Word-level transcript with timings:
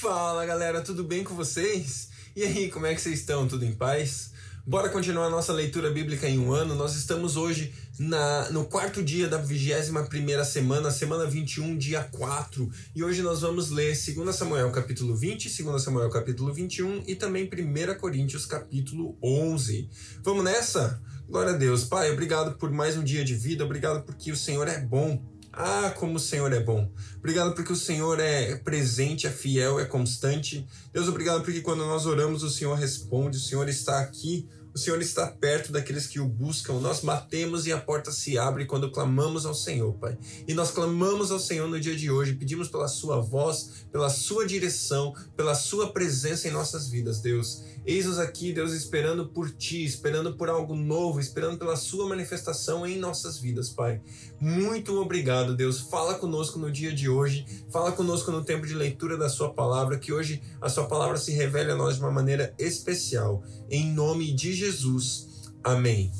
Fala 0.00 0.46
galera, 0.46 0.80
tudo 0.80 1.04
bem 1.04 1.22
com 1.22 1.34
vocês? 1.34 2.08
E 2.34 2.42
aí, 2.42 2.70
como 2.70 2.86
é 2.86 2.94
que 2.94 3.02
vocês 3.02 3.18
estão? 3.18 3.46
Tudo 3.46 3.66
em 3.66 3.74
paz? 3.74 4.30
Bora 4.66 4.88
continuar 4.88 5.26
a 5.26 5.30
nossa 5.30 5.52
leitura 5.52 5.90
bíblica 5.90 6.26
em 6.26 6.38
um 6.38 6.54
ano. 6.54 6.74
Nós 6.74 6.96
estamos 6.96 7.36
hoje 7.36 7.74
na, 7.98 8.50
no 8.50 8.64
quarto 8.64 9.02
dia 9.02 9.28
da 9.28 9.36
21 9.36 10.06
primeira 10.06 10.42
semana, 10.42 10.90
semana 10.90 11.26
21, 11.26 11.76
dia 11.76 12.02
4. 12.02 12.70
E 12.96 13.04
hoje 13.04 13.20
nós 13.20 13.42
vamos 13.42 13.68
ler 13.68 13.94
2 13.94 14.34
Samuel 14.34 14.70
capítulo 14.70 15.14
20, 15.14 15.62
2 15.62 15.82
Samuel 15.82 16.08
capítulo 16.08 16.50
21 16.50 17.02
e 17.06 17.14
também 17.14 17.44
1 17.44 17.98
Coríntios 17.98 18.46
capítulo 18.46 19.18
11. 19.22 19.86
Vamos 20.22 20.42
nessa? 20.42 20.98
Glória 21.28 21.52
a 21.52 21.56
Deus. 21.58 21.84
Pai, 21.84 22.10
obrigado 22.10 22.56
por 22.56 22.70
mais 22.70 22.96
um 22.96 23.04
dia 23.04 23.22
de 23.22 23.34
vida, 23.34 23.66
obrigado 23.66 24.02
porque 24.02 24.32
o 24.32 24.36
Senhor 24.36 24.66
é 24.66 24.78
bom. 24.78 25.22
Ah, 25.52 25.92
como 25.96 26.16
o 26.16 26.20
Senhor 26.20 26.52
é 26.52 26.60
bom. 26.60 26.90
Obrigado 27.18 27.54
porque 27.54 27.72
o 27.72 27.76
Senhor 27.76 28.20
é 28.20 28.56
presente, 28.56 29.26
é 29.26 29.30
fiel, 29.30 29.80
é 29.80 29.84
constante. 29.84 30.66
Deus, 30.92 31.08
obrigado 31.08 31.42
porque 31.42 31.60
quando 31.60 31.84
nós 31.84 32.06
oramos, 32.06 32.42
o 32.42 32.50
Senhor 32.50 32.74
responde, 32.78 33.36
o 33.36 33.40
Senhor 33.40 33.68
está 33.68 34.00
aqui 34.00 34.48
o 34.72 34.78
Senhor 34.78 35.00
está 35.00 35.26
perto 35.26 35.72
daqueles 35.72 36.06
que 36.06 36.20
o 36.20 36.26
buscam. 36.26 36.74
Nós 36.74 37.00
batemos 37.00 37.66
e 37.66 37.72
a 37.72 37.80
porta 37.80 38.12
se 38.12 38.38
abre 38.38 38.66
quando 38.66 38.90
clamamos 38.90 39.44
ao 39.44 39.54
Senhor, 39.54 39.92
Pai. 39.94 40.16
E 40.46 40.54
nós 40.54 40.70
clamamos 40.70 41.30
ao 41.32 41.40
Senhor 41.40 41.68
no 41.68 41.80
dia 41.80 41.96
de 41.96 42.10
hoje, 42.10 42.34
pedimos 42.34 42.68
pela 42.68 42.86
Sua 42.86 43.20
voz, 43.20 43.86
pela 43.90 44.08
Sua 44.08 44.46
direção, 44.46 45.12
pela 45.36 45.54
Sua 45.54 45.92
presença 45.92 46.46
em 46.46 46.52
nossas 46.52 46.88
vidas, 46.88 47.20
Deus. 47.20 47.62
Eis-nos 47.84 48.18
aqui, 48.18 48.52
Deus, 48.52 48.72
esperando 48.72 49.28
por 49.28 49.50
Ti, 49.50 49.84
esperando 49.84 50.36
por 50.36 50.48
algo 50.48 50.76
novo, 50.76 51.18
esperando 51.18 51.58
pela 51.58 51.76
Sua 51.76 52.08
manifestação 52.08 52.86
em 52.86 52.98
nossas 52.98 53.38
vidas, 53.38 53.70
Pai. 53.70 54.00
Muito 54.40 55.00
obrigado, 55.00 55.56
Deus. 55.56 55.80
Fala 55.80 56.14
conosco 56.14 56.58
no 56.58 56.70
dia 56.70 56.92
de 56.92 57.08
hoje, 57.08 57.44
fala 57.70 57.90
conosco 57.90 58.30
no 58.30 58.44
tempo 58.44 58.66
de 58.66 58.74
leitura 58.74 59.16
da 59.16 59.28
Sua 59.28 59.52
palavra, 59.52 59.98
que 59.98 60.12
hoje 60.12 60.42
a 60.60 60.68
Sua 60.68 60.84
palavra 60.86 61.16
se 61.16 61.32
revele 61.32 61.72
a 61.72 61.76
nós 61.76 61.96
de 61.96 62.02
uma 62.02 62.12
maneira 62.12 62.54
especial. 62.58 63.42
Em 63.68 63.90
nome 63.92 64.32
de 64.32 64.59
Jesus. 64.60 65.26
Amém. 65.64 66.12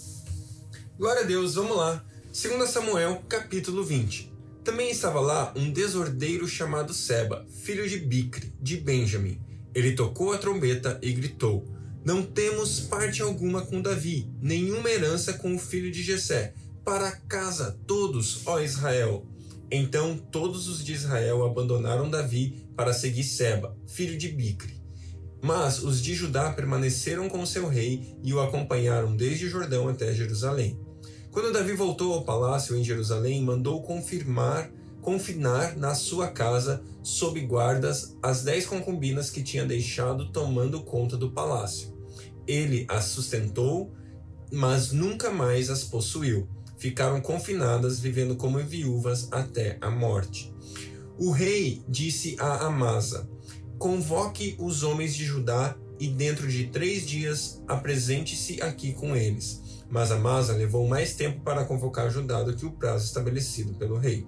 Glória 0.98 1.22
a 1.22 1.26
Deus, 1.26 1.56
vamos 1.56 1.76
lá. 1.76 2.02
2 2.32 2.70
Samuel, 2.70 3.22
capítulo 3.28 3.84
20. 3.84 4.32
Também 4.64 4.90
estava 4.90 5.20
lá 5.20 5.52
um 5.54 5.70
desordeiro 5.70 6.48
chamado 6.48 6.94
Seba, 6.94 7.46
filho 7.50 7.86
de 7.86 7.98
Bicre, 7.98 8.50
de 8.58 8.78
Benjamim. 8.78 9.38
Ele 9.74 9.92
tocou 9.92 10.32
a 10.32 10.38
trombeta 10.38 10.98
e 11.02 11.12
gritou: 11.12 11.68
Não 12.02 12.22
temos 12.22 12.80
parte 12.80 13.20
alguma 13.20 13.60
com 13.60 13.82
Davi, 13.82 14.26
nenhuma 14.40 14.90
herança 14.90 15.34
com 15.34 15.54
o 15.54 15.58
filho 15.58 15.90
de 15.90 16.02
Jessé. 16.02 16.54
Para 16.82 17.12
casa, 17.12 17.78
todos, 17.86 18.46
ó 18.46 18.58
Israel. 18.58 19.26
Então 19.70 20.16
todos 20.16 20.66
os 20.66 20.82
de 20.82 20.94
Israel 20.94 21.44
abandonaram 21.44 22.08
Davi 22.08 22.66
para 22.74 22.94
seguir 22.94 23.24
Seba, 23.24 23.76
filho 23.86 24.16
de 24.16 24.28
Bicre. 24.28 24.80
Mas 25.42 25.82
os 25.82 26.02
de 26.02 26.14
Judá 26.14 26.50
permaneceram 26.50 27.28
com 27.28 27.44
seu 27.46 27.66
rei 27.68 28.16
e 28.22 28.32
o 28.34 28.40
acompanharam 28.40 29.16
desde 29.16 29.48
Jordão 29.48 29.88
até 29.88 30.12
Jerusalém. 30.12 30.78
Quando 31.30 31.52
Davi 31.52 31.72
voltou 31.74 32.12
ao 32.12 32.24
palácio 32.24 32.76
em 32.76 32.84
Jerusalém, 32.84 33.42
mandou 33.42 33.82
confirmar, 33.82 34.70
confinar 35.00 35.76
na 35.76 35.94
sua 35.94 36.28
casa, 36.28 36.82
sob 37.02 37.40
guardas, 37.40 38.16
as 38.22 38.42
dez 38.42 38.66
concubinas 38.66 39.30
que 39.30 39.42
tinha 39.42 39.64
deixado 39.64 40.30
tomando 40.32 40.82
conta 40.82 41.16
do 41.16 41.30
palácio. 41.30 41.96
Ele 42.46 42.84
as 42.88 43.04
sustentou, 43.04 43.94
mas 44.52 44.90
nunca 44.90 45.30
mais 45.30 45.70
as 45.70 45.84
possuiu. 45.84 46.48
Ficaram 46.76 47.20
confinadas, 47.20 48.00
vivendo 48.00 48.36
como 48.36 48.58
viúvas 48.58 49.28
até 49.30 49.78
a 49.80 49.90
morte. 49.90 50.52
O 51.16 51.30
rei 51.30 51.82
disse 51.86 52.34
a 52.40 52.66
Amasa: 52.66 53.28
Convoque 53.80 54.56
os 54.58 54.82
homens 54.82 55.16
de 55.16 55.24
Judá 55.24 55.74
e 55.98 56.06
dentro 56.06 56.46
de 56.46 56.66
três 56.66 57.06
dias 57.06 57.62
apresente-se 57.66 58.60
aqui 58.60 58.92
com 58.92 59.16
eles. 59.16 59.62
Mas 59.88 60.10
Amasa 60.10 60.52
levou 60.52 60.86
mais 60.86 61.14
tempo 61.14 61.40
para 61.40 61.64
convocar 61.64 62.10
Judá 62.10 62.42
do 62.42 62.54
que 62.54 62.66
o 62.66 62.72
prazo 62.72 63.06
estabelecido 63.06 63.72
pelo 63.72 63.96
rei. 63.96 64.26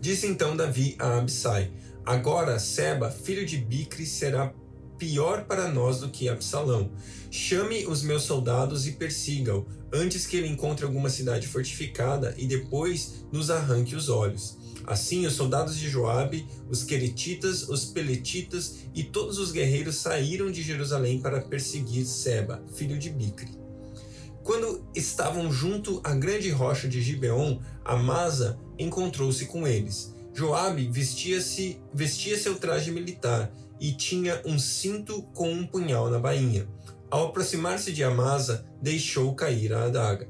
Disse 0.00 0.26
então 0.26 0.56
Davi 0.56 0.96
a 0.98 1.18
Absai: 1.18 1.70
Agora 2.02 2.58
Seba, 2.58 3.10
filho 3.10 3.44
de 3.44 3.58
Bicre, 3.58 4.06
será 4.06 4.54
pior 4.96 5.44
para 5.44 5.68
nós 5.68 6.00
do 6.00 6.08
que 6.08 6.30
Absalão. 6.30 6.90
Chame 7.30 7.86
os 7.86 8.02
meus 8.02 8.22
soldados 8.22 8.86
e 8.86 8.92
persiga-o, 8.92 9.66
antes 9.92 10.26
que 10.26 10.38
ele 10.38 10.48
encontre 10.48 10.86
alguma 10.86 11.10
cidade 11.10 11.46
fortificada 11.46 12.34
e 12.38 12.46
depois 12.46 13.26
nos 13.30 13.50
arranque 13.50 13.94
os 13.94 14.08
olhos. 14.08 14.57
Assim, 14.86 15.26
os 15.26 15.34
soldados 15.34 15.76
de 15.76 15.88
Joabe, 15.88 16.46
os 16.68 16.82
queretitas, 16.82 17.68
os 17.68 17.84
peletitas 17.84 18.76
e 18.94 19.02
todos 19.02 19.38
os 19.38 19.52
guerreiros 19.52 19.96
saíram 19.96 20.50
de 20.50 20.62
Jerusalém 20.62 21.20
para 21.20 21.40
perseguir 21.40 22.06
Seba, 22.06 22.62
filho 22.74 22.98
de 22.98 23.10
Bicre. 23.10 23.58
Quando 24.42 24.82
estavam 24.94 25.52
junto 25.52 26.00
à 26.02 26.14
grande 26.14 26.48
rocha 26.50 26.88
de 26.88 27.02
Gibeon, 27.02 27.58
Amasa 27.84 28.58
encontrou-se 28.78 29.44
com 29.44 29.68
eles. 29.68 30.14
Joabe 30.32 30.88
vestia-se 30.88 31.78
vestia 31.92 32.38
seu 32.38 32.58
traje 32.58 32.90
militar 32.90 33.52
e 33.80 33.92
tinha 33.92 34.40
um 34.46 34.58
cinto 34.58 35.22
com 35.34 35.52
um 35.52 35.66
punhal 35.66 36.08
na 36.08 36.18
bainha. 36.18 36.66
Ao 37.10 37.26
aproximar-se 37.26 37.92
de 37.92 38.04
Amasa, 38.04 38.64
deixou 38.80 39.34
cair 39.34 39.72
a 39.72 39.84
adaga. 39.84 40.28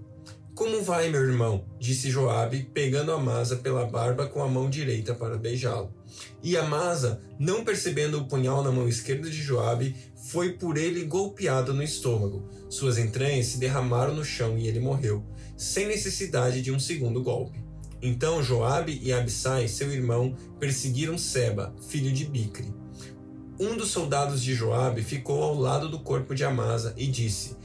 Como 0.58 0.82
vai, 0.82 1.08
meu 1.08 1.22
irmão? 1.22 1.64
disse 1.78 2.10
Joabe, 2.10 2.69
pegando 2.74 3.12
Amasa 3.12 3.54
pela 3.54 3.86
barba 3.86 4.26
com 4.26 4.42
a 4.42 4.48
mão 4.48 4.69
direita 4.69 5.14
para 5.14 5.38
beijá-lo. 5.38 5.94
E 6.42 6.56
Amasa, 6.56 7.22
não 7.38 7.64
percebendo 7.64 8.19
o 8.19 8.24
punhal 8.24 8.60
na 8.64 8.72
mão 8.72 8.88
esquerda 8.88 9.30
de 9.30 9.41
Joabe, 9.41 9.94
foi 10.16 10.54
por 10.54 10.76
ele 10.76 11.04
golpeado 11.04 11.72
no 11.72 11.80
estômago. 11.80 12.50
Suas 12.68 12.98
entranhas 12.98 13.47
se 13.47 13.58
derramaram 13.58 14.12
no 14.12 14.24
chão 14.24 14.58
e 14.58 14.66
ele 14.66 14.80
morreu, 14.80 15.24
sem 15.56 15.86
necessidade 15.86 16.60
de 16.60 16.72
um 16.72 16.80
segundo 16.80 17.22
golpe. 17.22 17.64
Então 18.02 18.42
Joabe 18.42 18.98
e 19.00 19.12
Abissai, 19.12 19.68
seu 19.68 19.92
irmão, 19.92 20.34
perseguiram 20.58 21.16
Seba, 21.16 21.72
filho 21.86 22.10
de 22.10 22.24
Bicre. 22.24 22.74
Um 23.60 23.76
dos 23.76 23.91
soldados 23.91 24.42
de 24.42 24.54
Joabe 24.54 25.02
ficou 25.02 25.41
ao 25.41 25.54
lado 25.54 25.88
do 25.88 26.00
corpo 26.00 26.34
de 26.34 26.42
Amasa 26.42 26.94
e 26.97 27.06
disse: 27.06 27.57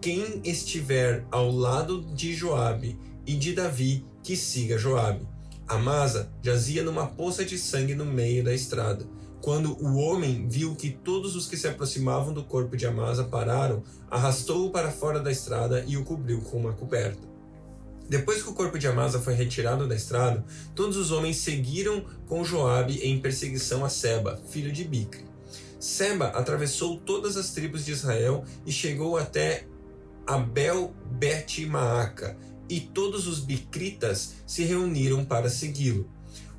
quem 0.00 0.40
estiver 0.44 1.24
ao 1.30 1.50
lado 1.50 2.02
de 2.14 2.32
Joabe 2.32 2.98
e 3.26 3.34
de 3.34 3.52
Davi, 3.52 4.04
que 4.22 4.36
siga 4.36 4.78
Joabe. 4.78 5.26
Amasa 5.66 6.30
jazia 6.40 6.82
numa 6.82 7.06
poça 7.06 7.44
de 7.44 7.58
sangue 7.58 7.94
no 7.94 8.04
meio 8.04 8.44
da 8.44 8.54
estrada. 8.54 9.04
Quando 9.40 9.76
o 9.84 9.96
homem 9.96 10.48
viu 10.48 10.74
que 10.74 10.90
todos 10.90 11.36
os 11.36 11.46
que 11.46 11.56
se 11.56 11.68
aproximavam 11.68 12.32
do 12.32 12.44
corpo 12.44 12.76
de 12.76 12.86
Amasa 12.86 13.24
pararam, 13.24 13.82
arrastou-o 14.10 14.70
para 14.70 14.90
fora 14.90 15.20
da 15.20 15.30
estrada 15.30 15.84
e 15.86 15.96
o 15.96 16.04
cobriu 16.04 16.40
com 16.40 16.58
uma 16.58 16.72
coberta. 16.72 17.26
Depois 18.08 18.42
que 18.42 18.48
o 18.48 18.54
corpo 18.54 18.78
de 18.78 18.88
Amasa 18.88 19.20
foi 19.20 19.34
retirado 19.34 19.86
da 19.86 19.94
estrada, 19.94 20.44
todos 20.74 20.96
os 20.96 21.10
homens 21.10 21.36
seguiram 21.38 22.04
com 22.26 22.44
Joabe 22.44 23.00
em 23.02 23.20
perseguição 23.20 23.84
a 23.84 23.88
Seba, 23.88 24.40
filho 24.48 24.72
de 24.72 24.84
Bicre. 24.84 25.26
Seba 25.78 26.28
atravessou 26.28 26.96
todas 26.98 27.36
as 27.36 27.50
tribos 27.50 27.84
de 27.84 27.92
Israel 27.92 28.44
e 28.64 28.72
chegou 28.72 29.16
até 29.16 29.66
Abel 30.28 30.94
Bet 31.12 31.64
Maaca, 31.64 32.36
e 32.68 32.80
todos 32.80 33.26
os 33.26 33.40
bicritas 33.40 34.34
se 34.46 34.62
reuniram 34.62 35.24
para 35.24 35.48
segui-lo. 35.48 36.06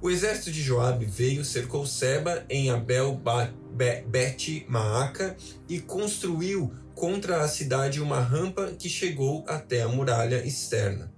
O 0.02 0.10
exército 0.10 0.52
de 0.52 0.60
Joabe 0.60 1.06
veio, 1.06 1.46
cercou 1.46 1.86
Seba 1.86 2.44
em 2.50 2.72
Abel 2.72 3.22
Bet 4.08 4.66
Maaca 4.68 5.38
e 5.68 5.80
construiu 5.80 6.74
contra 6.96 7.44
a 7.44 7.48
cidade 7.48 8.02
uma 8.02 8.20
rampa 8.20 8.72
que 8.72 8.90
chegou 8.90 9.46
até 9.48 9.84
a 9.84 9.88
muralha 9.88 10.44
externa. 10.44 11.14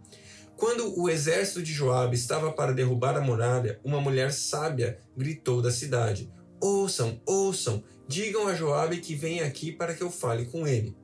Quando 0.57 0.99
o 0.99 1.09
exército 1.09 1.63
de 1.63 1.71
Joabe 1.71 2.17
estava 2.17 2.51
para 2.51 2.73
derrubar 2.73 3.15
a 3.15 3.21
muralha, 3.21 3.79
uma 3.81 4.01
mulher 4.01 4.33
sábia 4.33 4.99
gritou 5.15 5.61
da 5.61 5.71
cidade: 5.71 6.29
Ouçam, 6.59 7.21
ouçam, 7.25 7.81
digam 8.09 8.45
a 8.45 8.53
Joabe 8.53 8.97
que 8.97 9.15
vem 9.15 9.39
aqui 9.39 9.71
para 9.71 9.93
que 9.93 10.03
eu 10.03 10.11
fale 10.11 10.47
com 10.47 10.67
ele. 10.67 10.99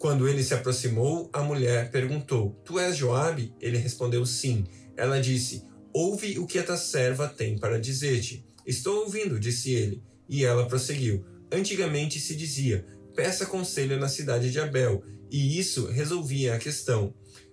Quando 0.00 0.26
ele 0.26 0.42
se 0.42 0.54
aproximou, 0.54 1.28
a 1.30 1.42
mulher 1.42 1.90
perguntou: 1.90 2.58
Tu 2.64 2.78
és 2.78 2.96
Joabe? 2.96 3.52
Ele 3.60 3.76
respondeu: 3.76 4.24
Sim. 4.24 4.64
Ela 4.96 5.20
disse: 5.20 5.62
Ouve 5.92 6.38
o 6.38 6.46
que 6.46 6.58
a 6.58 6.62
tua 6.62 6.78
serva 6.78 7.28
tem 7.28 7.58
para 7.58 7.78
dizer-te. 7.78 8.42
Estou 8.66 9.04
ouvindo, 9.04 9.38
disse 9.38 9.74
ele. 9.74 10.02
E 10.26 10.42
ela 10.42 10.66
prosseguiu: 10.66 11.22
Antigamente 11.52 12.18
se 12.18 12.34
dizia: 12.34 12.86
Peça 13.14 13.44
conselho 13.44 14.00
na 14.00 14.08
cidade 14.08 14.50
de 14.50 14.58
Abel, 14.58 15.04
e 15.30 15.58
isso 15.58 15.84
resolvia 15.88 16.54
a 16.54 16.58
questão. 16.58 17.12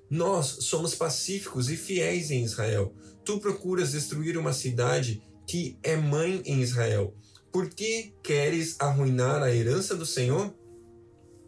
Nós 0.09 0.59
somos 0.61 0.95
pacíficos 0.95 1.69
e 1.69 1.75
fiéis 1.75 2.31
em 2.31 2.45
Israel. 2.45 2.95
Tu 3.25 3.41
procuras 3.41 3.91
destruir 3.91 4.37
uma 4.37 4.53
cidade 4.53 5.21
que 5.45 5.77
é 5.83 5.97
mãe 5.97 6.41
em 6.45 6.61
Israel. 6.61 7.13
Por 7.51 7.69
que 7.69 8.13
queres 8.23 8.77
arruinar 8.79 9.43
a 9.43 9.53
herança 9.53 9.97
do 9.97 10.05
Senhor? 10.05 10.55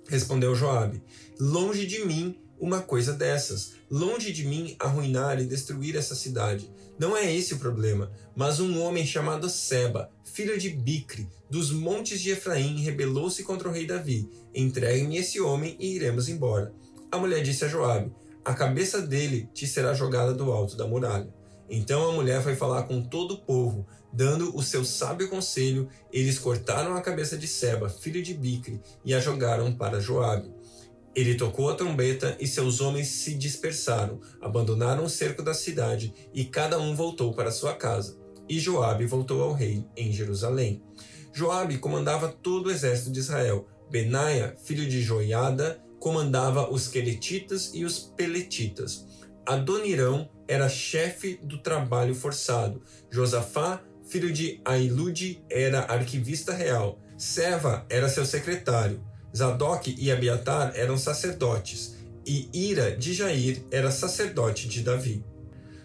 Respondeu 0.09 0.56
Joabe: 0.56 1.03
Longe 1.39 1.85
de 1.85 2.03
mim 2.03 2.35
uma 2.59 2.81
coisa 2.81 3.13
dessas. 3.13 3.73
Longe 3.91 4.33
de 4.33 4.44
mim 4.44 4.75
arruinar 4.79 5.39
e 5.39 5.45
destruir 5.45 5.95
essa 5.95 6.15
cidade. 6.15 6.69
Não 6.97 7.15
é 7.15 7.31
esse 7.31 7.53
o 7.53 7.59
problema, 7.59 8.11
mas 8.35 8.59
um 8.59 8.81
homem 8.81 9.06
chamado 9.06 9.47
Seba, 9.47 10.09
filho 10.23 10.57
de 10.57 10.71
Bicre, 10.71 11.29
dos 11.47 11.71
montes 11.71 12.19
de 12.19 12.31
Efraim, 12.31 12.81
rebelou-se 12.81 13.44
contra 13.44 13.69
o 13.69 13.71
rei 13.71 13.85
Davi. 13.85 14.27
Entregue-me 14.53 15.15
esse 15.15 15.39
homem 15.39 15.77
e 15.79 15.95
iremos 15.95 16.27
embora. 16.27 16.73
A 17.11 17.19
mulher 17.19 17.44
disse 17.44 17.65
a 17.65 17.67
Joabe: 17.67 18.11
A 18.44 18.56
cabeça 18.56 19.03
dele 19.03 19.47
te 19.53 19.67
será 19.67 19.94
jogada 19.94 20.33
do 20.33 20.51
alto 20.51 20.75
da 20.75 20.88
muralha. 20.88 21.31
Então 21.69 22.09
a 22.09 22.13
mulher 22.13 22.41
foi 22.41 22.56
falar 22.56 22.83
com 22.83 23.00
todo 23.00 23.35
o 23.35 23.41
povo, 23.41 23.85
dando 24.11 24.56
o 24.56 24.61
seu 24.61 24.83
sábio 24.83 25.29
conselho. 25.29 25.88
Eles 26.11 26.39
cortaram 26.39 26.95
a 26.95 27.01
cabeça 27.01 27.38
de 27.38 27.47
Seba, 27.47 27.89
filho 27.89 28.21
de 28.21 28.33
Bicre, 28.33 28.81
e 29.03 29.13
a 29.13 29.19
jogaram 29.19 29.73
para 29.73 30.00
Joabe. 30.00 30.51
Ele 31.15 31.35
tocou 31.35 31.69
a 31.69 31.75
trombeta 31.75 32.38
e 32.39 32.47
seus 32.47 32.81
homens 32.81 33.07
se 33.07 33.33
dispersaram, 33.33 34.21
abandonaram 34.39 35.03
o 35.03 35.09
cerco 35.09 35.41
da 35.41 35.53
cidade 35.53 36.13
e 36.33 36.45
cada 36.45 36.79
um 36.79 36.95
voltou 36.95 37.33
para 37.33 37.51
sua 37.51 37.73
casa. 37.73 38.17
E 38.47 38.59
Joabe 38.59 39.06
voltou 39.06 39.41
ao 39.41 39.53
rei 39.53 39.85
em 39.97 40.11
Jerusalém. 40.11 40.81
Joabe 41.33 41.77
comandava 41.77 42.27
todo 42.27 42.67
o 42.67 42.71
exército 42.71 43.11
de 43.11 43.19
Israel. 43.19 43.67
Benaia, 43.89 44.56
filho 44.63 44.88
de 44.88 45.01
Joiada, 45.01 45.81
comandava 46.00 46.71
os 46.71 46.88
queretitas 46.88 47.71
e 47.73 47.83
os 47.83 48.00
peletitas. 48.00 49.06
Adonirão 49.45 50.29
era 50.47 50.69
chefe 50.69 51.39
do 51.44 51.57
trabalho 51.57 52.15
forçado. 52.15 52.81
Josafá, 53.09 53.83
filho 54.09 54.33
de 54.33 54.59
Ailude, 54.65 55.39
era 55.50 55.81
arquivista 55.81 56.51
real. 56.51 57.00
Seva 57.15 57.85
era 57.89 58.09
seu 58.09 58.25
secretário. 58.25 59.00
Zadok 59.35 59.95
e 60.00 60.11
Abiatar 60.11 60.73
eram 60.75 60.97
sacerdotes. 60.97 61.95
E 62.25 62.50
Ira 62.51 62.97
de 62.97 63.13
Jair 63.13 63.63
era 63.69 63.91
sacerdote 63.91 64.67
de 64.67 64.81
Davi. 64.81 65.23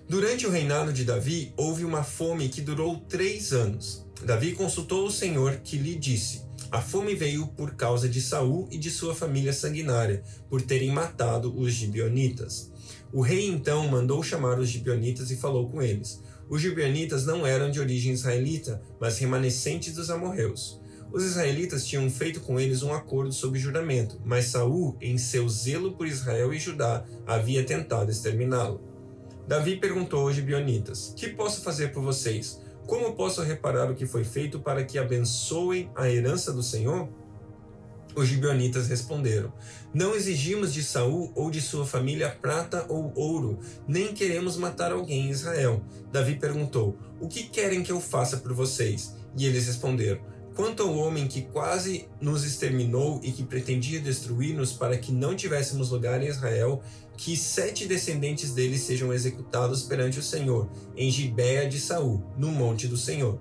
Durante 0.08 0.46
o 0.46 0.50
reinado 0.50 0.92
de 0.92 1.04
Davi, 1.04 1.52
houve 1.56 1.84
uma 1.84 2.02
fome 2.02 2.48
que 2.48 2.62
durou 2.62 2.96
três 3.08 3.52
anos. 3.52 4.06
Davi 4.24 4.52
consultou 4.52 5.06
o 5.06 5.10
Senhor, 5.10 5.56
que 5.62 5.76
lhe 5.76 5.94
disse: 5.94 6.42
A 6.70 6.80
fome 6.80 7.14
veio 7.14 7.46
por 7.48 7.74
causa 7.74 8.08
de 8.08 8.22
Saul 8.22 8.68
e 8.70 8.78
de 8.78 8.90
sua 8.90 9.14
família 9.14 9.52
sanguinária, 9.52 10.22
por 10.48 10.62
terem 10.62 10.90
matado 10.90 11.54
os 11.58 11.72
gibeonitas. 11.72 12.70
O 13.12 13.20
rei 13.20 13.46
então 13.46 13.86
mandou 13.86 14.22
chamar 14.22 14.58
os 14.58 14.68
gibeonitas 14.68 15.30
e 15.30 15.36
falou 15.36 15.68
com 15.68 15.82
eles. 15.82 16.20
Os 16.48 16.60
gibeonitas 16.60 17.24
não 17.24 17.46
eram 17.46 17.70
de 17.70 17.80
origem 17.80 18.12
israelita, 18.12 18.82
mas 19.00 19.18
remanescentes 19.18 19.94
dos 19.94 20.10
amorreus. 20.10 20.80
Os 21.12 21.24
israelitas 21.24 21.86
tinham 21.86 22.10
feito 22.10 22.40
com 22.40 22.58
eles 22.58 22.82
um 22.82 22.92
acordo 22.92 23.32
sob 23.32 23.58
juramento, 23.58 24.20
mas 24.24 24.46
Saul, 24.46 24.96
em 25.00 25.16
seu 25.16 25.48
zelo 25.48 25.92
por 25.92 26.06
Israel 26.06 26.52
e 26.52 26.58
Judá, 26.58 27.04
havia 27.26 27.64
tentado 27.64 28.10
exterminá-lo. 28.10 28.80
Davi 29.46 29.76
perguntou 29.76 30.26
aos 30.26 30.34
gibeonitas: 30.34 31.14
Que 31.16 31.28
posso 31.28 31.62
fazer 31.62 31.92
por 31.92 32.02
vocês? 32.02 32.60
Como 32.86 33.14
posso 33.14 33.42
reparar 33.42 33.90
o 33.90 33.94
que 33.94 34.06
foi 34.06 34.24
feito 34.24 34.58
para 34.60 34.84
que 34.84 34.98
abençoem 34.98 35.90
a 35.94 36.10
herança 36.10 36.52
do 36.52 36.62
Senhor? 36.62 37.08
Os 38.16 38.28
gibeonitas 38.28 38.88
responderam: 38.88 39.52
Não 39.92 40.14
exigimos 40.14 40.72
de 40.72 40.82
Saul 40.82 41.32
ou 41.34 41.50
de 41.50 41.60
sua 41.60 41.86
família 41.86 42.30
prata 42.30 42.86
ou 42.88 43.12
ouro, 43.16 43.58
nem 43.88 44.14
queremos 44.14 44.56
matar 44.56 44.92
alguém 44.92 45.26
em 45.26 45.30
Israel. 45.30 45.82
Davi 46.12 46.36
perguntou: 46.36 46.96
O 47.20 47.28
que 47.28 47.44
querem 47.44 47.82
que 47.82 47.90
eu 47.90 48.00
faça 48.00 48.36
por 48.36 48.52
vocês? 48.52 49.14
E 49.36 49.46
eles 49.46 49.66
responderam: 49.66 50.20
Quanto 50.54 50.84
ao 50.84 50.96
homem 50.96 51.26
que 51.26 51.42
quase 51.42 52.08
nos 52.20 52.44
exterminou 52.44 53.20
e 53.24 53.32
que 53.32 53.42
pretendia 53.42 53.98
destruir-nos 53.98 54.72
para 54.72 54.96
que 54.96 55.10
não 55.10 55.34
tivéssemos 55.34 55.90
lugar 55.90 56.22
em 56.22 56.28
Israel, 56.28 56.80
que 57.16 57.36
sete 57.36 57.86
descendentes 57.86 58.52
dele 58.52 58.78
sejam 58.78 59.12
executados 59.12 59.82
perante 59.82 60.20
o 60.20 60.22
Senhor, 60.22 60.68
em 60.96 61.10
Gibéa 61.10 61.68
de 61.68 61.80
Saul, 61.80 62.22
no 62.38 62.52
monte 62.52 62.86
do 62.86 62.96
Senhor. 62.96 63.40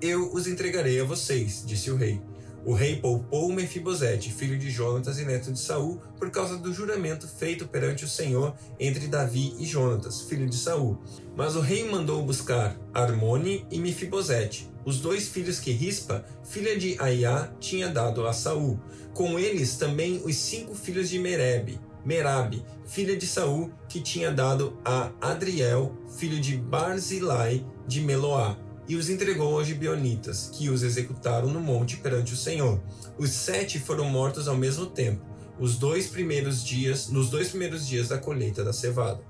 Eu 0.00 0.32
os 0.32 0.46
entregarei 0.46 0.98
a 0.98 1.04
vocês, 1.04 1.62
disse 1.66 1.90
o 1.90 1.96
rei. 1.96 2.20
O 2.66 2.72
rei 2.72 2.96
poupou 2.96 3.52
Mefibosete, 3.52 4.32
filho 4.32 4.58
de 4.58 4.68
Jonatas 4.72 5.20
e 5.20 5.24
neto 5.24 5.52
de 5.52 5.58
Saul, 5.60 6.02
por 6.18 6.32
causa 6.32 6.58
do 6.58 6.74
juramento 6.74 7.28
feito 7.28 7.68
perante 7.68 8.04
o 8.04 8.08
Senhor 8.08 8.56
entre 8.80 9.06
Davi 9.06 9.54
e 9.56 9.64
Jonatas, 9.64 10.22
filho 10.22 10.50
de 10.50 10.56
Saul. 10.56 10.98
Mas 11.36 11.54
o 11.54 11.60
rei 11.60 11.88
mandou 11.88 12.20
buscar 12.24 12.76
Armone 12.92 13.64
e 13.70 13.78
Mefibosete, 13.78 14.68
os 14.84 14.98
dois 14.98 15.28
filhos 15.28 15.60
que 15.60 15.70
Rispa, 15.70 16.26
filha 16.42 16.76
de 16.76 16.96
Aiá, 16.98 17.52
tinha 17.60 17.88
dado 17.88 18.26
a 18.26 18.32
Saul. 18.32 18.80
Com 19.14 19.38
eles 19.38 19.76
também 19.76 20.20
os 20.24 20.34
cinco 20.34 20.74
filhos 20.74 21.08
de 21.08 21.20
Merebe, 21.20 21.78
Merabe, 22.04 22.64
filha 22.84 23.16
de 23.16 23.28
Saul, 23.28 23.70
que 23.88 24.00
tinha 24.00 24.32
dado 24.32 24.76
a 24.84 25.12
Adriel, 25.20 25.96
filho 26.18 26.40
de 26.40 26.56
Barzilai 26.56 27.64
de 27.86 28.00
Meloá 28.00 28.58
e 28.88 28.96
os 28.96 29.08
entregou 29.10 29.58
aos 29.58 29.66
gibeonitas, 29.66 30.50
que 30.52 30.68
os 30.70 30.82
executaram 30.82 31.48
no 31.48 31.60
monte 31.60 31.96
perante 31.96 32.32
o 32.32 32.36
Senhor. 32.36 32.80
Os 33.18 33.30
sete 33.30 33.78
foram 33.78 34.08
mortos 34.08 34.48
ao 34.48 34.56
mesmo 34.56 34.86
tempo, 34.86 35.24
os 35.58 35.76
dois 35.76 36.06
primeiros 36.06 36.64
dias, 36.64 37.08
nos 37.08 37.30
dois 37.30 37.48
primeiros 37.48 37.86
dias 37.86 38.08
da 38.08 38.18
colheita 38.18 38.62
da 38.62 38.72
cevada. 38.72 39.20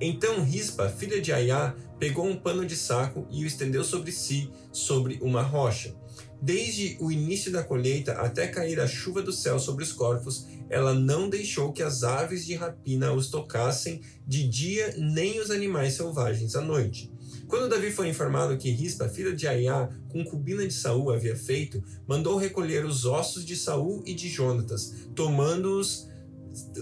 Então 0.00 0.42
Rispa, 0.42 0.88
filha 0.88 1.20
de 1.20 1.32
Aiá, 1.32 1.74
pegou 1.98 2.26
um 2.26 2.36
pano 2.36 2.66
de 2.66 2.76
saco 2.76 3.26
e 3.30 3.44
o 3.44 3.46
estendeu 3.46 3.84
sobre 3.84 4.10
si, 4.10 4.50
sobre 4.72 5.18
uma 5.22 5.42
rocha. 5.42 5.94
Desde 6.40 6.96
o 7.00 7.12
início 7.12 7.52
da 7.52 7.62
colheita 7.62 8.14
até 8.14 8.48
cair 8.48 8.80
a 8.80 8.88
chuva 8.88 9.22
do 9.22 9.32
céu 9.32 9.60
sobre 9.60 9.84
os 9.84 9.92
corpos, 9.92 10.48
ela 10.68 10.92
não 10.92 11.30
deixou 11.30 11.72
que 11.72 11.82
as 11.82 12.02
aves 12.02 12.44
de 12.44 12.54
rapina 12.56 13.12
os 13.12 13.28
tocassem 13.28 14.00
de 14.26 14.48
dia 14.48 14.92
nem 14.98 15.38
os 15.38 15.52
animais 15.52 15.94
selvagens 15.94 16.56
à 16.56 16.60
noite. 16.60 17.12
Quando 17.52 17.68
Davi 17.68 17.90
foi 17.90 18.08
informado 18.08 18.56
que 18.56 18.70
Rispa, 18.70 19.10
filha 19.10 19.36
de 19.36 19.46
Aiá, 19.46 19.86
concubina 20.08 20.66
de 20.66 20.72
Saul, 20.72 21.10
havia 21.12 21.36
feito, 21.36 21.84
mandou 22.08 22.38
recolher 22.38 22.82
os 22.82 23.04
ossos 23.04 23.44
de 23.44 23.54
Saul 23.56 24.02
e 24.06 24.14
de 24.14 24.26
Jonatas, 24.26 24.94
tomando-os 25.14 26.08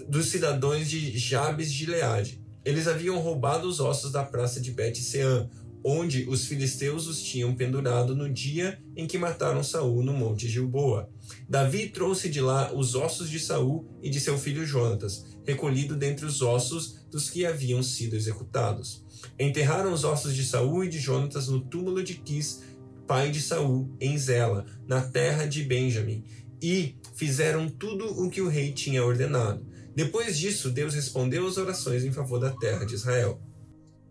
dos 0.08 0.26
cidadãos 0.26 0.88
de 0.88 1.18
Jabes 1.18 1.72
de 1.72 1.86
Leade. 1.86 2.40
Eles 2.64 2.86
haviam 2.86 3.18
roubado 3.18 3.66
os 3.66 3.80
ossos 3.80 4.12
da 4.12 4.22
praça 4.22 4.60
de 4.60 4.70
Bet-Sean, 4.70 5.50
onde 5.82 6.28
os 6.28 6.44
filisteus 6.44 7.08
os 7.08 7.20
tinham 7.20 7.52
pendurado 7.52 8.14
no 8.14 8.32
dia 8.32 8.80
em 8.94 9.08
que 9.08 9.18
mataram 9.18 9.64
Saul 9.64 10.04
no 10.04 10.12
monte 10.12 10.48
Gilboa. 10.48 11.10
Davi 11.48 11.88
trouxe 11.88 12.28
de 12.28 12.40
lá 12.40 12.72
os 12.72 12.94
ossos 12.94 13.28
de 13.28 13.40
Saul 13.40 13.88
e 14.00 14.08
de 14.08 14.20
seu 14.20 14.38
filho 14.38 14.64
Jonatas, 14.64 15.26
recolhido 15.44 15.96
dentre 15.96 16.24
os 16.24 16.40
ossos 16.42 17.00
dos 17.10 17.28
que 17.28 17.44
haviam 17.44 17.82
sido 17.82 18.14
executados. 18.14 19.09
Enterraram 19.38 19.92
os 19.92 20.04
ossos 20.04 20.34
de 20.34 20.44
Saul 20.44 20.84
e 20.84 20.88
de 20.88 20.98
Jonatas 20.98 21.48
no 21.48 21.60
túmulo 21.60 22.02
de 22.02 22.14
Quis, 22.14 22.62
pai 23.06 23.30
de 23.30 23.40
Saul, 23.40 23.94
em 24.00 24.16
Zela, 24.16 24.66
na 24.86 25.00
terra 25.00 25.46
de 25.46 25.64
Benjamim, 25.64 26.24
e 26.62 26.96
fizeram 27.14 27.68
tudo 27.68 28.06
o 28.22 28.30
que 28.30 28.40
o 28.40 28.48
rei 28.48 28.72
tinha 28.72 29.04
ordenado. 29.04 29.66
Depois 29.94 30.38
disso, 30.38 30.70
Deus 30.70 30.94
respondeu 30.94 31.46
às 31.46 31.56
orações 31.56 32.04
em 32.04 32.12
favor 32.12 32.38
da 32.38 32.50
terra 32.50 32.84
de 32.84 32.94
Israel. 32.94 33.40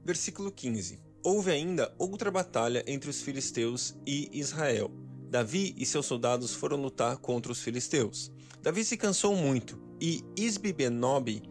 Versículo 0.04 0.52
15. 0.52 1.00
Houve 1.24 1.52
ainda 1.52 1.94
outra 1.98 2.32
batalha 2.32 2.84
entre 2.88 3.10
os 3.10 3.22
filisteus 3.22 3.96
e 4.06 4.30
Israel. 4.34 4.92
Davi 5.30 5.76
e 5.78 5.86
seus 5.86 6.06
soldados 6.06 6.54
foram 6.54 6.82
lutar 6.82 7.18
contra 7.18 7.52
os 7.52 7.62
filisteus. 7.62 8.32
Davi 8.62 8.84
se 8.84 8.98
cansou 8.98 9.36
muito 9.36 9.80
e 10.02 10.24
Isbi-Benob, 10.36 11.42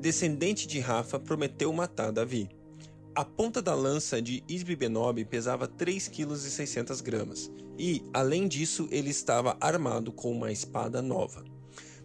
descendente 0.00 0.66
de 0.66 0.80
Rafa, 0.80 1.18
prometeu 1.18 1.72
matar 1.72 2.10
Davi. 2.10 2.48
A 3.16 3.24
ponta 3.24 3.62
da 3.62 3.74
lança 3.74 4.20
de 4.20 4.44
Isbi-Benob 4.46 5.24
pesava 5.24 5.66
3,6 5.66 7.00
kg 7.02 7.50
e, 7.78 8.04
além 8.12 8.46
disso, 8.46 8.86
ele 8.90 9.08
estava 9.08 9.56
armado 9.58 10.12
com 10.12 10.30
uma 10.30 10.52
espada 10.52 11.00
nova. 11.00 11.42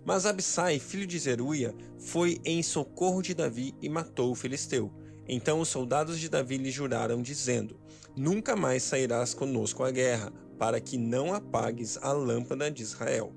Mas 0.06 0.26
Absai, 0.26 0.80
filho 0.80 1.06
de 1.06 1.20
Zeruia, 1.20 1.76
foi 2.00 2.40
em 2.46 2.64
socorro 2.64 3.22
de 3.22 3.34
Davi 3.34 3.76
e 3.82 3.90
matou 3.90 4.32
o 4.32 4.36
filisteu. 4.36 4.90
Então 5.28 5.60
os 5.60 5.68
soldados 5.68 6.18
de 6.18 6.30
Davi 6.30 6.56
lhe 6.56 6.72
juraram, 6.72 7.22
dizendo: 7.22 7.78
Nunca 8.16 8.56
mais 8.56 8.82
sairás 8.82 9.34
conosco 9.34 9.84
à 9.84 9.92
guerra, 9.92 10.32
para 10.58 10.80
que 10.80 10.98
não 10.98 11.34
apagues 11.34 11.98
a 12.02 12.14
lâmpada 12.14 12.72
de 12.72 12.84
Israel. 12.84 13.34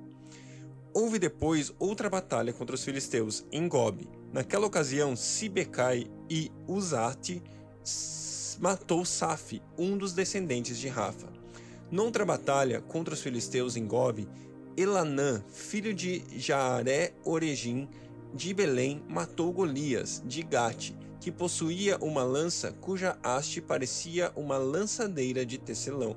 Houve 0.94 1.18
depois 1.18 1.74
outra 1.80 2.08
batalha 2.08 2.52
contra 2.52 2.76
os 2.76 2.84
filisteus 2.84 3.44
em 3.50 3.66
Gobe. 3.66 4.08
Naquela 4.32 4.64
ocasião, 4.64 5.16
Sibecai 5.16 6.06
e 6.30 6.52
Uzate 6.68 7.42
matou 8.60 9.04
Saf, 9.04 9.60
um 9.76 9.96
dos 9.96 10.12
descendentes 10.12 10.78
de 10.78 10.88
Rafa. 10.88 11.28
Noutra 11.90 12.24
batalha 12.24 12.80
contra 12.80 13.14
os 13.14 13.20
filisteus 13.20 13.76
em 13.76 13.86
Gob, 13.86 14.28
Elanã, 14.76 15.44
filho 15.48 15.94
de 15.94 16.24
Jaaré 16.36 17.12
Orejim, 17.24 17.88
de 18.34 18.52
Belém, 18.52 19.02
matou 19.08 19.52
Golias, 19.52 20.22
de 20.26 20.42
Gate, 20.42 20.92
que 21.20 21.30
possuía 21.30 21.96
uma 21.98 22.24
lança 22.24 22.72
cuja 22.72 23.16
haste 23.22 23.60
parecia 23.60 24.32
uma 24.34 24.58
lançadeira 24.58 25.46
de 25.46 25.56
tecelão. 25.56 26.16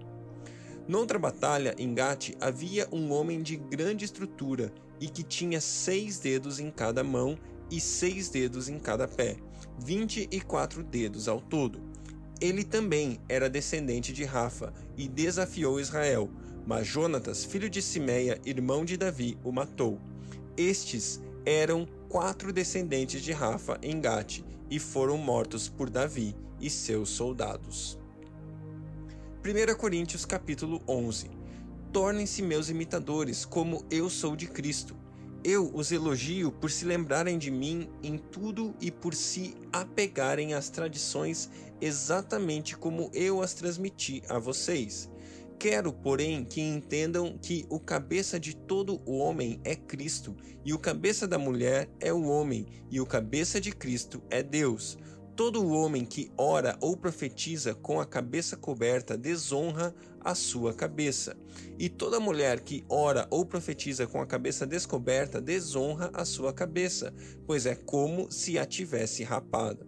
Noutra 0.87 1.19
batalha 1.19 1.75
em 1.77 1.93
Gate 1.93 2.33
havia 2.41 2.87
um 2.91 3.11
homem 3.11 3.41
de 3.41 3.55
grande 3.55 4.05
estrutura 4.05 4.73
e 4.99 5.07
que 5.07 5.21
tinha 5.21 5.61
seis 5.61 6.17
dedos 6.17 6.59
em 6.59 6.71
cada 6.71 7.03
mão 7.03 7.37
e 7.69 7.79
seis 7.79 8.29
dedos 8.29 8.69
em 8.69 8.79
cada 8.79 9.07
pé, 9.07 9.37
vinte 9.77 10.27
e 10.31 10.41
quatro 10.41 10.83
dedos 10.83 11.27
ao 11.27 11.39
todo. 11.39 11.81
Ele 12.39 12.63
também 12.63 13.19
era 13.27 13.49
descendente 13.49 14.13
de 14.13 14.23
Rafa 14.23 14.73
e 14.95 15.07
desafiou 15.07 15.79
Israel, 15.79 16.29
mas 16.65 16.85
Jonatas, 16.85 17.43
filho 17.43 17.69
de 17.69 17.81
Simeia, 17.81 18.39
irmão 18.45 18.85
de 18.85 18.97
Davi, 18.97 19.37
o 19.43 19.51
matou. 19.51 19.99
Estes 20.55 21.21
eram 21.45 21.87
quatro 22.09 22.51
descendentes 22.51 23.21
de 23.21 23.31
Rafa 23.31 23.79
em 23.81 23.99
Gate 23.99 24.41
e 24.69 24.79
foram 24.79 25.17
mortos 25.17 25.69
por 25.69 25.89
Davi 25.89 26.35
e 26.59 26.69
seus 26.69 27.09
soldados. 27.09 27.97
1 29.43 29.75
Coríntios 29.77 30.25
capítulo 30.25 30.81
11 30.87 31.29
Tornem-se 31.93 32.41
meus 32.41 32.69
imitadores, 32.69 33.45
como 33.45 33.85
eu 33.89 34.09
sou 34.09 34.35
de 34.35 34.45
Cristo. 34.45 34.95
Eu 35.49 35.71
os 35.73 35.93
elogio 35.93 36.51
por 36.51 36.69
se 36.69 36.83
lembrarem 36.83 37.37
de 37.37 37.49
mim 37.49 37.89
em 38.03 38.17
tudo 38.17 38.75
e 38.81 38.91
por 38.91 39.15
se 39.15 39.55
apegarem 39.71 40.53
às 40.53 40.69
tradições 40.69 41.49
exatamente 41.79 42.75
como 42.75 43.09
eu 43.13 43.41
as 43.41 43.53
transmiti 43.53 44.21
a 44.27 44.37
vocês. 44.39 45.09
Quero, 45.57 45.93
porém, 45.93 46.43
que 46.43 46.59
entendam 46.59 47.37
que 47.41 47.65
o 47.69 47.79
cabeça 47.79 48.37
de 48.37 48.53
todo 48.53 49.01
o 49.05 49.19
homem 49.19 49.61
é 49.63 49.73
Cristo, 49.73 50.35
e 50.65 50.73
o 50.73 50.79
cabeça 50.79 51.25
da 51.25 51.39
mulher 51.39 51.89
é 52.01 52.11
o 52.11 52.25
homem, 52.25 52.65
e 52.91 52.99
o 52.99 53.05
cabeça 53.05 53.61
de 53.61 53.71
Cristo 53.71 54.21
é 54.29 54.43
Deus. 54.43 54.97
Todo 55.33 55.71
homem 55.71 56.03
que 56.03 56.29
ora 56.37 56.77
ou 56.81 56.97
profetiza 56.97 57.73
com 57.73 58.01
a 58.01 58.05
cabeça 58.05 58.57
coberta 58.57 59.17
desonra 59.17 59.95
a 60.27 60.35
sua 60.35 60.73
cabeça, 60.73 61.37
e 61.79 61.87
toda 61.87 62.19
mulher 62.19 62.59
que 62.59 62.83
ora 62.89 63.25
ou 63.29 63.45
profetiza 63.45 64.05
com 64.05 64.21
a 64.21 64.27
cabeça 64.27 64.67
descoberta 64.67 65.39
desonra 65.39 66.11
a 66.13 66.25
sua 66.25 66.51
cabeça, 66.51 67.13
pois 67.45 67.65
é 67.65 67.75
como 67.75 68.29
se 68.29 68.59
a 68.59 68.65
tivesse 68.65 69.23
rapada. 69.23 69.87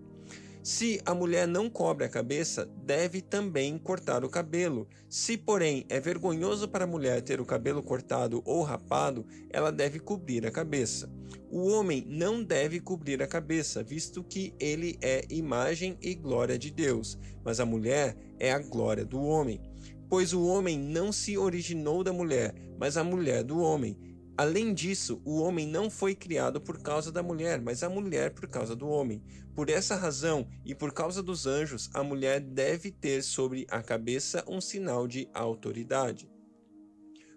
Se 0.63 1.01
a 1.05 1.13
mulher 1.13 1.45
não 1.45 1.69
cobre 1.69 2.05
a 2.05 2.09
cabeça, 2.09 2.65
deve 2.85 3.21
também 3.21 3.77
cortar 3.77 4.23
o 4.23 4.29
cabelo. 4.29 4.87
Se, 5.09 5.37
porém, 5.37 5.85
é 5.89 5.99
vergonhoso 5.99 6.69
para 6.69 6.85
a 6.85 6.87
mulher 6.87 7.21
ter 7.21 7.41
o 7.41 7.45
cabelo 7.45 7.83
cortado 7.83 8.41
ou 8.45 8.61
rapado, 8.63 9.25
ela 9.49 9.71
deve 9.71 9.99
cobrir 9.99 10.45
a 10.45 10.51
cabeça. 10.51 11.11
O 11.51 11.67
homem 11.67 12.05
não 12.07 12.41
deve 12.41 12.79
cobrir 12.79 13.21
a 13.21 13.27
cabeça, 13.27 13.83
visto 13.83 14.23
que 14.23 14.53
ele 14.57 14.97
é 15.01 15.25
imagem 15.29 15.97
e 16.01 16.15
glória 16.15 16.57
de 16.57 16.71
Deus, 16.71 17.17
mas 17.43 17.59
a 17.59 17.65
mulher 17.65 18.15
é 18.39 18.51
a 18.51 18.59
glória 18.59 19.03
do 19.03 19.21
homem. 19.21 19.59
Pois 20.09 20.33
o 20.33 20.43
homem 20.43 20.77
não 20.77 21.11
se 21.11 21.37
originou 21.37 22.03
da 22.03 22.11
mulher, 22.11 22.55
mas 22.79 22.97
a 22.97 23.03
mulher 23.03 23.43
do 23.43 23.59
homem. 23.59 23.97
Além 24.35 24.73
disso, 24.73 25.21
o 25.23 25.39
homem 25.41 25.67
não 25.67 25.89
foi 25.89 26.15
criado 26.15 26.59
por 26.59 26.81
causa 26.81 27.11
da 27.11 27.21
mulher, 27.21 27.61
mas 27.61 27.83
a 27.83 27.89
mulher 27.89 28.33
por 28.33 28.47
causa 28.47 28.75
do 28.75 28.87
homem. 28.87 29.21
Por 29.53 29.69
essa 29.69 29.95
razão 29.95 30.47
e 30.65 30.73
por 30.73 30.93
causa 30.93 31.21
dos 31.21 31.45
anjos, 31.45 31.89
a 31.93 32.01
mulher 32.01 32.39
deve 32.39 32.89
ter 32.89 33.21
sobre 33.21 33.67
a 33.69 33.83
cabeça 33.83 34.43
um 34.47 34.59
sinal 34.59 35.07
de 35.07 35.29
autoridade. 35.33 36.27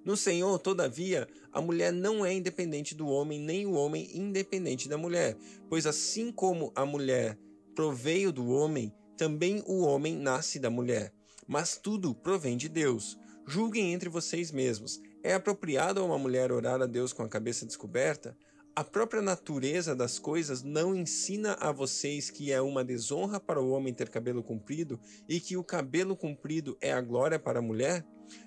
No 0.05 0.17
Senhor, 0.17 0.59
todavia, 0.59 1.29
a 1.53 1.61
mulher 1.61 1.93
não 1.93 2.25
é 2.25 2.33
independente 2.33 2.95
do 2.95 3.07
homem, 3.07 3.39
nem 3.39 3.67
o 3.67 3.73
homem 3.73 4.09
independente 4.15 4.89
da 4.89 4.97
mulher, 4.97 5.37
pois 5.69 5.87
assim 5.87 6.33
como 6.33 6.73
a 6.75 6.87
mulher 6.87 7.39
proveio 7.75 8.33
do 8.33 8.49
homem, 8.49 8.93
também 9.17 9.63
o 9.67 9.83
homem 9.83 10.17
nasce 10.17 10.59
da 10.59 10.71
mulher. 10.71 11.13
Mas 11.47 11.77
tudo 11.77 12.15
provém 12.15 12.57
de 12.57 12.69
Deus. 12.69 13.19
Julguem 13.47 13.93
entre 13.93 14.09
vocês 14.09 14.51
mesmos. 14.51 15.01
É 15.23 15.35
apropriado 15.35 16.01
a 16.01 16.05
uma 16.05 16.19
mulher 16.19 16.53
orar 16.53 16.81
a 16.81 16.87
Deus 16.87 17.13
com 17.13 17.23
a 17.23 17.29
cabeça 17.29 17.67
descoberta? 17.67 18.37
A 18.75 18.83
própria 18.83 19.21
natureza 19.21 19.95
das 19.95 20.19
coisas 20.19 20.63
não 20.63 20.95
ensina 20.95 21.53
a 21.61 21.71
vocês 21.71 22.31
que 22.31 22.51
é 22.51 22.63
uma 22.63 22.83
desonra 22.83 23.39
para 23.39 23.61
o 23.61 23.69
homem 23.71 23.93
ter 23.93 24.09
cabelo 24.09 24.43
comprido 24.43 24.99
e 25.29 25.39
que 25.41 25.59
o 25.59 25.65
cabelo 25.65 26.17
comprido 26.17 26.77
é 26.81 26.91
a 26.91 27.01
glória 27.03 27.39
para 27.39 27.59
a 27.59 27.63
mulher? 27.63 28.03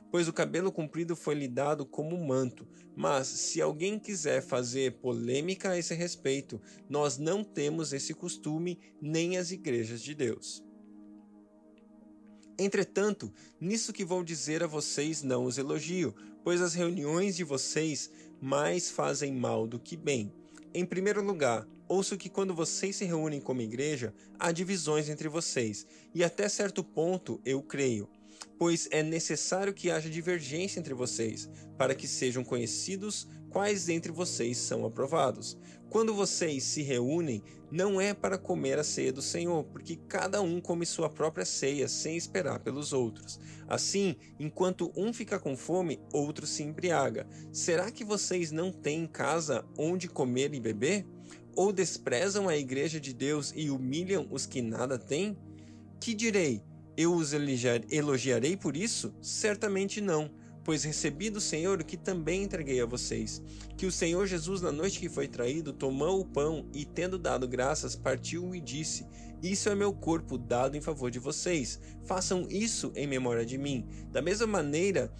Pois 0.09 0.27
o 0.27 0.33
cabelo 0.33 0.71
comprido 0.71 1.15
foi 1.15 1.35
lhe 1.35 1.47
dado 1.47 1.85
como 1.85 2.17
manto. 2.17 2.67
Mas, 2.95 3.27
se 3.27 3.61
alguém 3.61 3.99
quiser 3.99 4.41
fazer 4.41 4.99
polêmica 4.99 5.69
a 5.71 5.77
esse 5.77 5.93
respeito, 5.93 6.59
nós 6.89 7.19
não 7.19 7.43
temos 7.43 7.93
esse 7.93 8.13
costume 8.13 8.79
nem 8.99 9.37
as 9.37 9.51
igrejas 9.51 10.01
de 10.01 10.15
Deus. 10.15 10.63
Entretanto, 12.57 13.31
nisso 13.59 13.91
que 13.91 14.05
vou 14.05 14.23
dizer 14.23 14.63
a 14.63 14.67
vocês 14.67 15.21
não 15.21 15.45
os 15.45 15.57
elogio, 15.57 16.15
pois 16.43 16.61
as 16.61 16.73
reuniões 16.73 17.35
de 17.35 17.43
vocês 17.43 18.09
mais 18.41 18.89
fazem 18.89 19.33
mal 19.33 19.67
do 19.67 19.79
que 19.79 19.97
bem. 19.97 20.31
Em 20.73 20.85
primeiro 20.85 21.21
lugar, 21.21 21.67
ouço 21.87 22.17
que 22.17 22.29
quando 22.29 22.53
vocês 22.53 22.95
se 22.95 23.05
reúnem 23.05 23.41
como 23.41 23.61
igreja, 23.61 24.13
há 24.39 24.51
divisões 24.51 25.09
entre 25.09 25.27
vocês, 25.27 25.85
e 26.13 26.23
até 26.23 26.47
certo 26.47 26.83
ponto 26.83 27.41
eu 27.45 27.61
creio 27.61 28.09
pois 28.57 28.87
é 28.91 29.03
necessário 29.03 29.73
que 29.73 29.89
haja 29.89 30.09
divergência 30.09 30.79
entre 30.79 30.93
vocês, 30.93 31.49
para 31.77 31.95
que 31.95 32.07
sejam 32.07 32.43
conhecidos 32.43 33.27
quais 33.49 33.89
entre 33.89 34.11
vocês 34.11 34.57
são 34.57 34.85
aprovados. 34.85 35.57
Quando 35.89 36.13
vocês 36.13 36.63
se 36.63 36.81
reúnem, 36.81 37.41
não 37.71 37.99
é 37.99 38.13
para 38.13 38.37
comer 38.37 38.77
a 38.77 38.83
ceia 38.83 39.13
do 39.13 39.21
Senhor, 39.21 39.63
porque 39.65 39.95
cada 40.07 40.41
um 40.41 40.59
come 40.59 40.85
sua 40.85 41.09
própria 41.09 41.45
ceia 41.45 41.87
sem 41.87 42.17
esperar 42.17 42.59
pelos 42.59 42.93
outros. 42.93 43.39
Assim, 43.67 44.15
enquanto 44.39 44.91
um 44.95 45.13
fica 45.13 45.39
com 45.39 45.55
fome, 45.55 45.99
outro 46.11 46.45
se 46.45 46.63
embriaga. 46.63 47.27
Será 47.51 47.89
que 47.91 48.03
vocês 48.03 48.51
não 48.51 48.71
têm 48.71 49.07
casa 49.07 49.65
onde 49.77 50.07
comer 50.07 50.53
e 50.53 50.59
beber? 50.59 51.05
Ou 51.55 51.71
desprezam 51.71 52.49
a 52.49 52.57
igreja 52.57 52.99
de 52.99 53.13
Deus 53.13 53.53
e 53.55 53.69
humilham 53.69 54.27
os 54.29 54.45
que 54.45 54.61
nada 54.61 54.97
têm? 54.97 55.37
Que 55.99 56.13
direi? 56.13 56.61
Eu 56.97 57.13
os 57.13 57.33
elogiarei 57.33 58.55
por 58.55 58.77
isso? 58.77 59.13
Certamente 59.21 59.99
não, 59.99 60.31
pois 60.65 60.83
recebi 60.83 61.29
do 61.29 61.39
Senhor 61.39 61.79
o 61.79 61.85
que 61.85 61.95
também 61.95 62.43
entreguei 62.43 62.81
a 62.81 62.85
vocês. 62.87 63.41
Que 63.77 63.85
o 63.85 63.91
Senhor 63.91 64.25
Jesus, 64.25 64.61
na 64.61 64.71
noite 64.71 64.99
que 64.99 65.07
foi 65.07 65.27
traído, 65.27 65.71
tomou 65.71 66.19
o 66.19 66.25
pão 66.25 66.67
e, 66.73 66.83
tendo 66.83 67.19
dado 67.19 67.47
graças, 67.47 67.95
partiu 67.95 68.53
e 68.55 68.59
disse: 68.59 69.05
Isso 69.41 69.69
é 69.69 69.75
meu 69.75 69.93
corpo 69.93 70.39
dado 70.39 70.75
em 70.75 70.81
favor 70.81 71.11
de 71.11 71.19
vocês. 71.19 71.79
Façam 72.03 72.47
isso 72.49 72.91
em 72.95 73.05
memória 73.05 73.45
de 73.45 73.59
mim. 73.59 73.87
Da 74.11 74.23
mesma 74.23 74.47
maneira, 74.47 75.13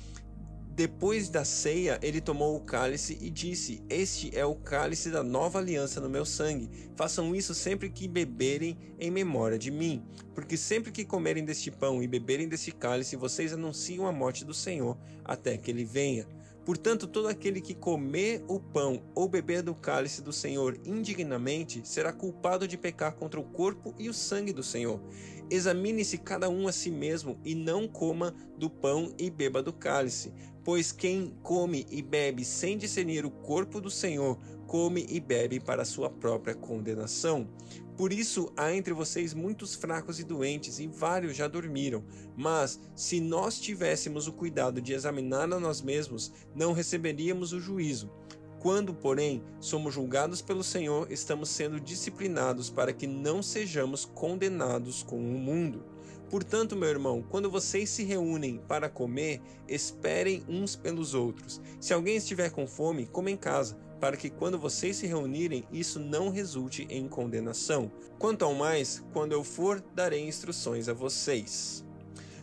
depois 0.76 1.30
da 1.30 1.46
ceia, 1.46 1.98
ele 2.02 2.20
tomou 2.20 2.54
o 2.54 2.60
cálice 2.60 3.18
e 3.22 3.30
disse: 3.30 3.82
Este 3.90 4.38
é 4.38 4.46
o 4.46 4.56
cálice 4.56 5.10
da 5.10 5.24
nova 5.24 5.58
aliança 5.58 6.02
no 6.02 6.10
meu 6.10 6.26
sangue. 6.26 6.70
Façam 6.98 7.34
isso 7.34 7.56
sempre 7.56 7.90
que 7.90 8.10
beberem 8.10 8.78
em 9.00 9.10
memória 9.10 9.58
de 9.58 9.72
mim. 9.72 10.04
Porque 10.34 10.58
sempre 10.58 10.92
que 10.92 11.06
comerem 11.06 11.46
deste 11.46 11.72
pão 11.72 12.04
e 12.04 12.08
beberem 12.10 12.50
deste 12.50 12.74
cálice, 12.74 13.16
vocês 13.16 13.54
anunciam 13.54 14.06
a 14.06 14.12
morte 14.12 14.44
do 14.44 14.54
Senhor 14.54 14.98
até 15.24 15.58
que 15.58 15.72
ele 15.72 15.86
venha. 15.86 16.28
Portanto, 16.66 17.06
todo 17.06 17.28
aquele 17.28 17.62
que 17.62 17.76
comer 17.76 18.44
o 18.48 18.60
pão 18.60 19.04
ou 19.14 19.30
beber 19.30 19.62
do 19.62 19.76
cálice 19.76 20.22
do 20.22 20.34
Senhor 20.34 20.78
indignamente 20.84 21.88
será 21.88 22.12
culpado 22.12 22.68
de 22.68 22.76
pecar 22.76 23.14
contra 23.14 23.40
o 23.40 23.44
corpo 23.44 23.94
e 24.00 24.10
o 24.10 24.14
sangue 24.14 24.52
do 24.52 24.64
Senhor. 24.64 25.00
Examine-se 25.48 26.18
cada 26.18 26.50
um 26.50 26.68
a 26.68 26.72
si 26.72 26.90
mesmo 26.90 27.40
e 27.46 27.54
não 27.54 27.88
coma 27.88 28.34
do 28.58 28.68
pão 28.68 29.14
e 29.16 29.30
beba 29.30 29.62
do 29.62 29.72
cálice, 29.72 30.34
pois 30.66 30.92
quem 30.92 31.32
come 31.44 31.86
e 31.92 32.02
bebe 32.02 32.44
sem 32.44 32.76
discernir 32.76 33.24
o 33.24 33.30
corpo 33.30 33.80
do 33.80 33.92
Senhor, 33.92 34.38
come 34.66 35.06
e 35.08 35.20
bebe 35.20 35.60
para 35.60 35.86
sua 35.86 36.10
própria 36.10 36.56
condenação. 36.56 37.48
Por 37.96 38.12
isso 38.12 38.52
há 38.58 38.74
entre 38.74 38.92
vocês 38.92 39.34
muitos 39.34 39.76
fracos 39.76 40.20
e 40.20 40.24
doentes, 40.24 40.80
e 40.80 40.88
vários 40.88 41.38
já 41.38 41.48
dormiram. 41.48 42.04
Mas, 42.36 42.80
se 42.96 43.22
nós 43.22 43.60
tivéssemos 43.60 44.28
o 44.28 44.34
cuidado 44.34 44.82
de 44.82 44.92
examinar 44.92 45.44
a 45.54 45.60
nós 45.60 45.82
mesmos, 45.82 46.34
não 46.54 46.74
receberíamos 46.74 47.54
o 47.54 47.60
juízo. 47.60 48.12
Quando, 48.60 48.92
porém, 48.92 49.44
somos 49.60 49.94
julgados 49.94 50.42
pelo 50.42 50.64
Senhor, 50.64 51.10
estamos 51.12 51.50
sendo 51.50 51.80
disciplinados 51.80 52.72
para 52.72 52.92
que 52.92 53.06
não 53.06 53.44
sejamos 53.44 54.04
condenados 54.04 55.04
com 55.04 55.20
o 55.20 55.40
mundo. 55.40 55.95
Portanto, 56.30 56.76
meu 56.76 56.90
irmão, 56.90 57.24
quando 57.30 57.50
vocês 57.50 57.90
se 57.90 58.04
reúnem 58.04 58.60
para 58.68 58.90
comer, 58.90 59.42
esperem 59.68 60.44
uns 60.48 60.76
pelos 60.76 61.14
outros. 61.14 61.62
Se 61.80 61.94
alguém 61.94 62.18
estiver 62.18 62.50
com 62.50 62.68
fome, 62.68 63.06
coma 63.06 63.32
em 63.32 63.38
casa, 63.38 63.78
para 64.00 64.18
que 64.18 64.30
quando 64.30 64.60
vocês 64.60 64.98
se 64.98 65.08
reunirem, 65.08 65.64
isso 65.72 66.00
não 66.00 66.30
resulte 66.30 66.88
em 66.90 67.08
condenação. 67.08 67.92
Quanto 68.20 68.44
ao 68.44 68.54
mais, 68.54 69.04
quando 69.14 69.32
eu 69.32 69.44
for, 69.44 69.84
darei 69.94 70.28
instruções 70.28 70.90
a 70.90 70.94
vocês. 70.94 71.86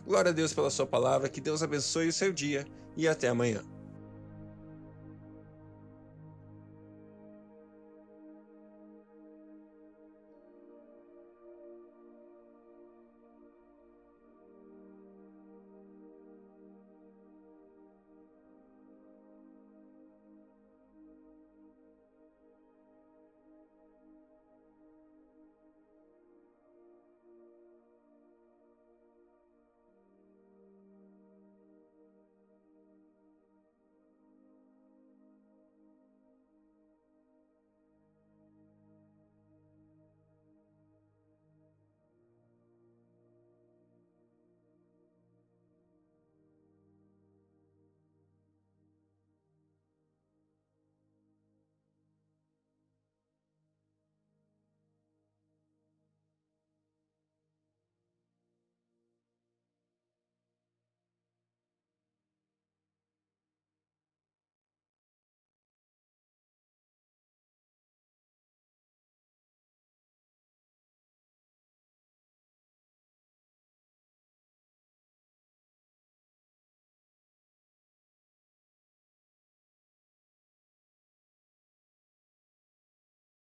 Glória 0.05 0.31
a 0.31 0.33
Deus 0.33 0.53
pela 0.53 0.69
sua 0.69 0.85
palavra, 0.85 1.29
que 1.29 1.39
Deus 1.39 1.63
abençoe 1.63 2.07
o 2.07 2.13
seu 2.13 2.33
dia 2.33 2.65
e 2.97 3.07
até 3.07 3.27
amanhã. 3.27 3.72